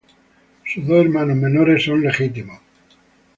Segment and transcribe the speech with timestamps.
[0.65, 2.59] Sus dos hermanos menores son legítimos.